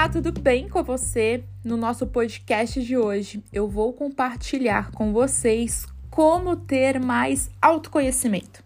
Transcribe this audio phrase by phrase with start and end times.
[0.00, 1.44] Olá, tudo bem com você?
[1.62, 8.64] No nosso podcast de hoje, eu vou compartilhar com vocês como ter mais autoconhecimento.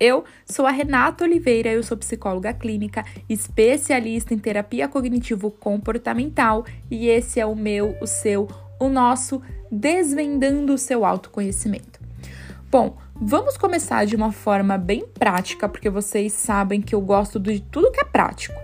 [0.00, 7.38] Eu sou a Renata Oliveira, eu sou psicóloga clínica, especialista em terapia cognitivo-comportamental e esse
[7.38, 8.48] é o meu, o seu,
[8.80, 12.00] o nosso Desvendando o seu autoconhecimento.
[12.70, 17.60] Bom, vamos começar de uma forma bem prática, porque vocês sabem que eu gosto de
[17.60, 18.58] tudo que é prático,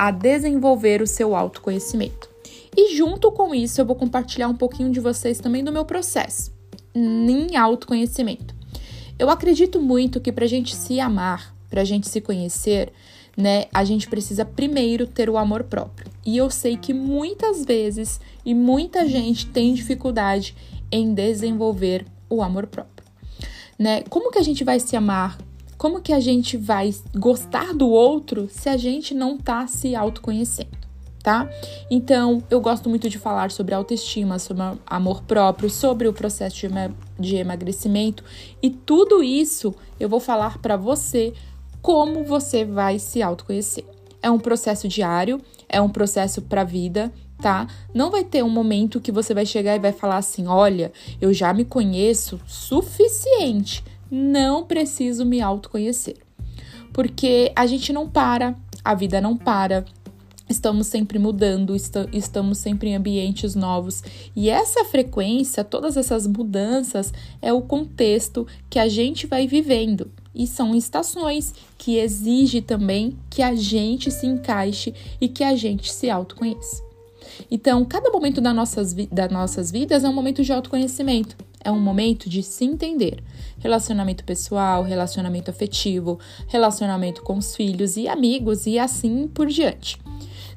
[0.00, 2.26] a desenvolver o seu autoconhecimento.
[2.74, 6.50] E junto com isso, eu vou compartilhar um pouquinho de vocês também do meu processo
[6.94, 8.54] em autoconhecimento.
[9.18, 12.90] Eu acredito muito que para a gente se amar, para a gente se conhecer,
[13.36, 16.10] né, a gente precisa primeiro ter o amor próprio.
[16.24, 20.56] E eu sei que muitas vezes e muita gente tem dificuldade
[20.90, 23.06] em desenvolver o amor próprio.
[23.78, 24.02] Né?
[24.08, 25.36] Como que a gente vai se amar?
[25.80, 30.78] Como que a gente vai gostar do outro se a gente não tá se autoconhecendo?
[31.22, 31.48] tá?
[31.90, 36.66] Então, eu gosto muito de falar sobre autoestima, sobre amor próprio, sobre o processo
[37.18, 38.22] de, emagrecimento
[38.62, 41.32] e tudo isso eu vou falar para você
[41.80, 43.84] como você vai se autoconhecer.
[44.22, 47.66] É um processo diário, é um processo para a vida, tá?
[47.94, 51.32] Não vai ter um momento que você vai chegar e vai falar assim: olha, eu
[51.32, 56.16] já me conheço suficiente, não preciso me autoconhecer.
[56.92, 59.84] Porque a gente não para, a vida não para,
[60.50, 61.76] Estamos sempre mudando,
[62.12, 64.02] estamos sempre em ambientes novos.
[64.34, 70.10] E essa frequência, todas essas mudanças, é o contexto que a gente vai vivendo.
[70.34, 75.92] E são estações que exige também que a gente se encaixe e que a gente
[75.92, 76.82] se autoconheça.
[77.48, 81.36] Então, cada momento das nossas, das nossas vidas é um momento de autoconhecimento.
[81.62, 83.22] É um momento de se entender.
[83.58, 89.98] Relacionamento pessoal, relacionamento afetivo, relacionamento com os filhos e amigos e assim por diante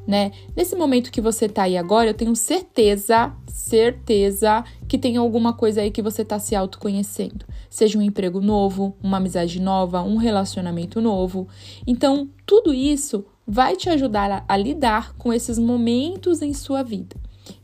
[0.05, 0.31] né?
[0.55, 5.81] Nesse momento que você tá aí agora, eu tenho certeza, certeza que tem alguma coisa
[5.81, 7.45] aí que você tá se autoconhecendo.
[7.69, 11.47] Seja um emprego novo, uma amizade nova, um relacionamento novo.
[11.87, 17.15] Então, tudo isso vai te ajudar a, a lidar com esses momentos em sua vida.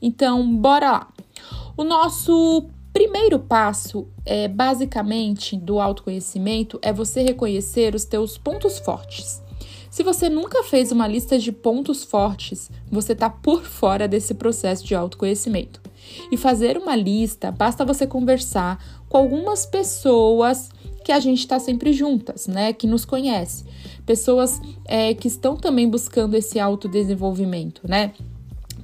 [0.02, 1.08] Então, bora lá.
[1.75, 9.41] O nosso primeiro passo é basicamente do autoconhecimento é você reconhecer os teus pontos fortes.
[9.89, 14.85] Se você nunca fez uma lista de pontos fortes, você está por fora desse processo
[14.85, 15.81] de autoconhecimento.
[16.31, 20.69] E fazer uma lista, basta você conversar com algumas pessoas
[21.03, 22.71] que a gente está sempre juntas, né?
[22.71, 23.66] Que nos conhece.
[24.06, 28.13] Pessoas é, que estão também buscando esse autodesenvolvimento, né?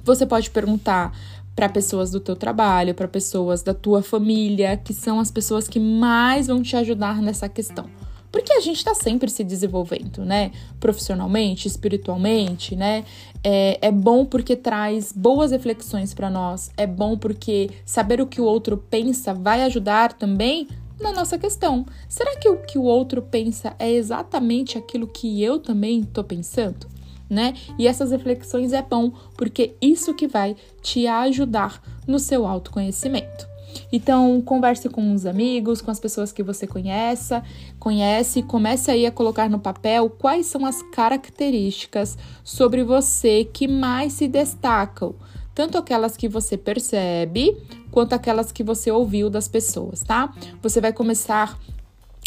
[0.04, 1.16] Você pode perguntar
[1.56, 5.80] para pessoas do teu trabalho, para pessoas da tua família, que são as pessoas que
[5.80, 7.86] mais vão te ajudar nessa questão.
[8.30, 10.50] Porque a gente está sempre se desenvolvendo, né?
[10.78, 13.02] Profissionalmente, espiritualmente, né?
[13.42, 16.70] É, é bom porque traz boas reflexões para nós.
[16.76, 20.68] É bom porque saber o que o outro pensa vai ajudar também
[21.00, 21.86] na nossa questão.
[22.06, 26.95] Será que o que o outro pensa é exatamente aquilo que eu também estou pensando?
[27.28, 27.54] Né?
[27.78, 33.56] E essas reflexões é bom porque isso que vai te ajudar no seu autoconhecimento.
[33.92, 37.42] Então, converse com os amigos, com as pessoas que você conheça,
[37.78, 44.14] conhece, comece aí a colocar no papel quais são as características sobre você que mais
[44.14, 45.14] se destacam,
[45.54, 47.56] tanto aquelas que você percebe
[47.90, 50.32] quanto aquelas que você ouviu das pessoas, tá?
[50.62, 51.58] Você vai começar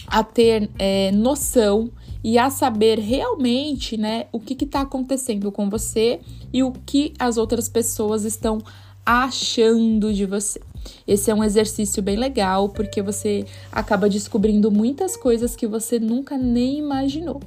[0.07, 1.91] a ter é, noção
[2.23, 6.19] e a saber realmente, né, o que está acontecendo com você
[6.51, 8.61] e o que as outras pessoas estão
[9.05, 10.61] achando de você.
[11.07, 16.37] Esse é um exercício bem legal porque você acaba descobrindo muitas coisas que você nunca
[16.37, 17.41] nem imaginou.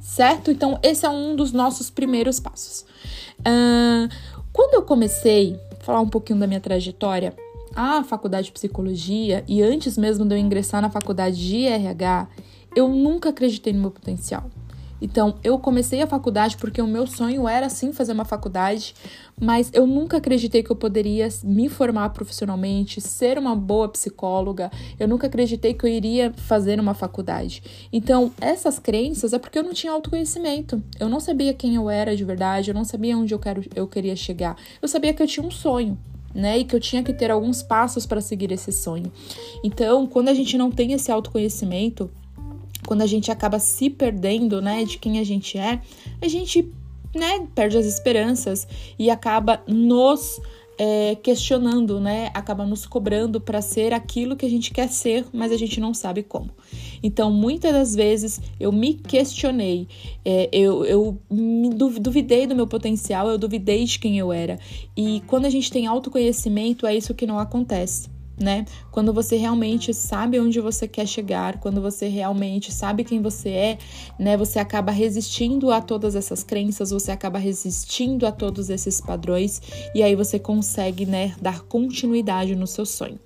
[0.00, 0.50] Certo?
[0.50, 2.84] Então, esse é um dos nossos primeiros passos.
[3.40, 4.08] Uh,
[4.52, 7.34] quando eu comecei a falar um pouquinho da minha trajetória,
[7.74, 12.28] a faculdade de psicologia e antes mesmo de eu ingressar na faculdade de RH,
[12.74, 14.50] eu nunca acreditei no meu potencial.
[15.02, 18.94] Então, eu comecei a faculdade porque o meu sonho era sim fazer uma faculdade,
[19.38, 24.70] mas eu nunca acreditei que eu poderia me formar profissionalmente, ser uma boa psicóloga.
[25.00, 27.64] Eu nunca acreditei que eu iria fazer uma faculdade.
[27.92, 30.80] Então, essas crenças é porque eu não tinha autoconhecimento.
[31.00, 33.88] Eu não sabia quem eu era de verdade, eu não sabia onde eu, quero, eu
[33.88, 34.56] queria chegar.
[34.80, 35.98] Eu sabia que eu tinha um sonho,
[36.32, 36.58] né?
[36.58, 39.10] E que eu tinha que ter alguns passos para seguir esse sonho.
[39.64, 42.08] Então, quando a gente não tem esse autoconhecimento,
[42.86, 45.80] quando a gente acaba se perdendo, né, de quem a gente é,
[46.20, 46.70] a gente,
[47.14, 48.66] né, perde as esperanças
[48.98, 50.40] e acaba nos
[50.78, 52.30] é, questionando, né?
[52.34, 55.94] Acaba nos cobrando para ser aquilo que a gente quer ser, mas a gente não
[55.94, 56.50] sabe como.
[57.02, 59.86] Então, muitas das vezes eu me questionei,
[60.24, 64.58] é, eu, eu me duvidei do meu potencial, eu duvidei de quem eu era.
[64.96, 68.64] E quando a gente tem autoconhecimento, é isso que não acontece né?
[68.90, 73.78] Quando você realmente sabe onde você quer chegar, quando você realmente sabe quem você é,
[74.18, 74.36] né?
[74.36, 79.60] Você acaba resistindo a todas essas crenças, você acaba resistindo a todos esses padrões
[79.94, 83.18] e aí você consegue, né, dar continuidade no seu sonho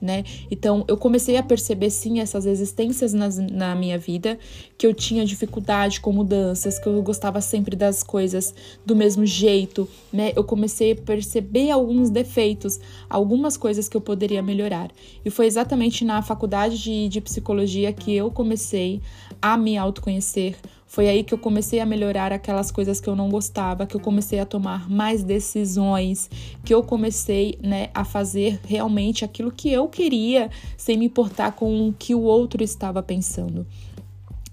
[0.00, 0.24] né?
[0.50, 4.38] Então eu comecei a perceber sim essas existências nas, na minha vida,
[4.76, 8.54] que eu tinha dificuldade com mudanças, que eu gostava sempre das coisas
[8.84, 10.32] do mesmo jeito, né?
[10.34, 14.90] Eu comecei a perceber alguns defeitos, algumas coisas que eu poderia melhorar.
[15.24, 19.00] E foi exatamente na faculdade de, de psicologia que eu comecei
[19.40, 20.56] a me autoconhecer
[20.88, 24.00] foi aí que eu comecei a melhorar aquelas coisas que eu não gostava, que eu
[24.00, 26.30] comecei a tomar mais decisões,
[26.64, 31.88] que eu comecei, né, a fazer realmente aquilo que eu queria, sem me importar com
[31.88, 33.66] o que o outro estava pensando.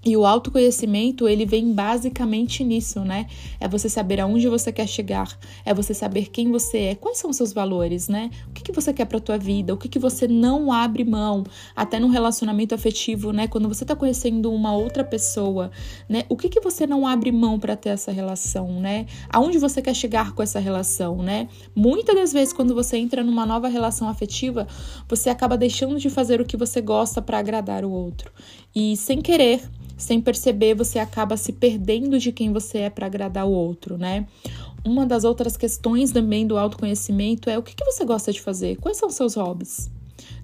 [0.06, 3.26] E o autoconhecimento, ele vem basicamente nisso, né?
[3.58, 7.28] É você saber aonde você quer chegar, é você saber quem você é, quais são
[7.28, 8.30] os seus valores, né?
[8.48, 11.42] O que, que você quer pra tua vida, o que, que você não abre mão,
[11.74, 13.48] até no relacionamento afetivo, né?
[13.48, 15.72] Quando você tá conhecendo uma outra pessoa,
[16.08, 16.22] né?
[16.28, 19.06] O que, que você não abre mão para ter essa relação, né?
[19.28, 21.48] Aonde você quer chegar com essa relação, né?
[21.74, 24.68] Muitas das vezes, quando você entra numa nova relação afetiva,
[25.08, 28.30] você acaba deixando de fazer o que você gosta para agradar o outro.
[28.72, 29.62] E sem querer,
[29.96, 34.26] sem perceber, você acaba se perdendo de quem você é para agradar o outro, né?
[34.84, 38.76] Uma das outras questões também do autoconhecimento é o que, que você gosta de fazer?
[38.76, 39.90] Quais são os seus hobbies?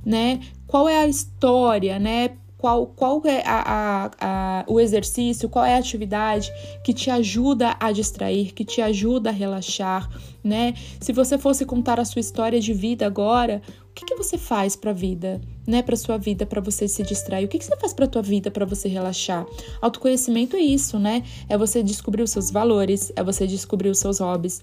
[0.04, 0.40] Né?
[0.66, 2.30] Qual é a história, né?
[2.58, 6.50] Qual, qual é a, a, a, o exercício, qual é a atividade
[6.84, 10.08] que te ajuda a distrair, que te ajuda a relaxar,
[10.42, 10.74] né?
[11.00, 14.74] Se você fosse contar a sua história de vida agora, o que, que você faz
[14.74, 15.82] para a vida, né?
[15.82, 17.44] Para sua vida, para você se distrair?
[17.44, 19.46] O que, que você faz para tua vida para você relaxar?
[19.80, 21.22] Autoconhecimento é isso, né?
[21.48, 24.62] É você descobrir os seus valores, é você descobrir os seus hobbies,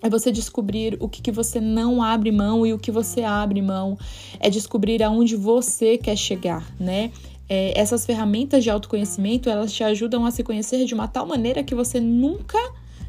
[0.00, 3.60] é você descobrir o que, que você não abre mão e o que você abre
[3.60, 3.98] mão.
[4.38, 7.10] É descobrir aonde você quer chegar, né?
[7.48, 11.62] É, essas ferramentas de autoconhecimento, elas te ajudam a se conhecer de uma tal maneira
[11.62, 12.58] que você nunca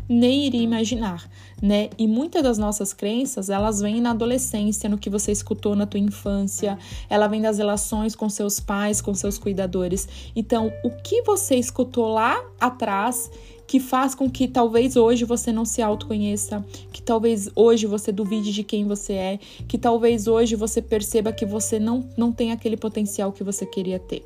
[0.09, 1.29] nem iria imaginar,
[1.61, 1.89] né?
[1.95, 5.99] E muitas das nossas crenças, elas vêm na adolescência, no que você escutou na tua
[5.99, 10.09] infância, ela vem das relações com seus pais, com seus cuidadores.
[10.35, 13.29] Então, o que você escutou lá atrás
[13.69, 18.51] que faz com que talvez hoje você não se autoconheça, que talvez hoje você duvide
[18.51, 22.75] de quem você é, que talvez hoje você perceba que você não, não tem aquele
[22.75, 24.23] potencial que você queria ter.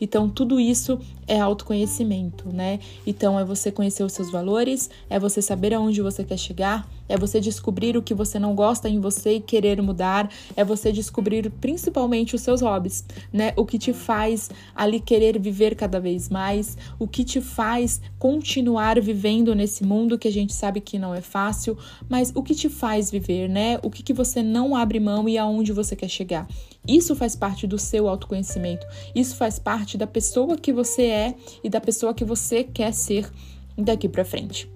[0.00, 0.96] Então, tudo isso
[1.26, 2.78] é autoconhecimento, né?
[3.04, 7.16] Então, é você conhecer os seus valores, é você saber aonde você quer chegar, é
[7.16, 11.50] você descobrir o que você não gosta em você e querer mudar, é você descobrir
[11.60, 13.52] principalmente os seus hobbies, né?
[13.56, 19.00] O que te faz ali querer viver cada vez mais, o que te faz continuar
[19.00, 21.76] vivendo nesse mundo que a gente sabe que não é fácil,
[22.08, 23.78] mas o que te faz viver, né?
[23.82, 26.48] O que, que você não abre mão e aonde você quer chegar.
[26.86, 31.68] Isso faz parte do seu autoconhecimento, isso faz parte da pessoa que você é e
[31.68, 33.30] da pessoa que você quer ser
[33.76, 34.73] daqui para frente.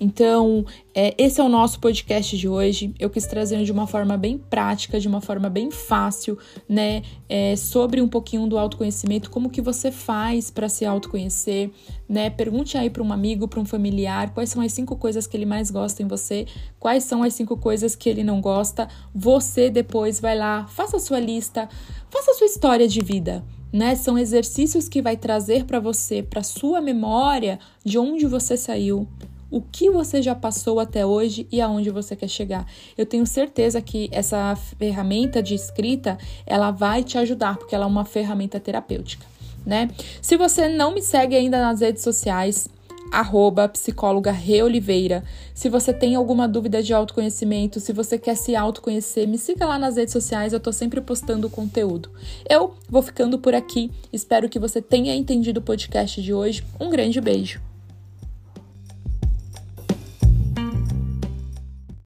[0.00, 0.64] Então,
[0.94, 2.94] é, esse é o nosso podcast de hoje.
[2.98, 6.38] Eu quis trazer de uma forma bem prática, de uma forma bem fácil,
[6.68, 7.02] né?
[7.28, 11.70] É, sobre um pouquinho do autoconhecimento, como que você faz para se autoconhecer,
[12.08, 12.30] né?
[12.30, 15.46] Pergunte aí para um amigo, para um familiar, quais são as cinco coisas que ele
[15.46, 16.46] mais gosta em você,
[16.78, 18.88] quais são as cinco coisas que ele não gosta.
[19.14, 21.68] Você depois vai lá, faça a sua lista,
[22.10, 23.44] faça a sua história de vida.
[23.72, 23.94] Né?
[23.94, 29.06] São exercícios que vai trazer para você, para sua memória, de onde você saiu,
[29.50, 32.66] o que você já passou até hoje e aonde você quer chegar.
[32.96, 37.88] Eu tenho certeza que essa ferramenta de escrita, ela vai te ajudar, porque ela é
[37.88, 39.26] uma ferramenta terapêutica,
[39.66, 39.90] né?
[40.22, 42.68] Se você não me segue ainda nas redes sociais,
[43.10, 45.24] arroba psicóloga Reoliveira.
[45.52, 49.78] Se você tem alguma dúvida de autoconhecimento, se você quer se autoconhecer, me siga lá
[49.78, 52.10] nas redes sociais, eu tô sempre postando conteúdo.
[52.48, 56.64] Eu vou ficando por aqui, espero que você tenha entendido o podcast de hoje.
[56.80, 57.69] Um grande beijo!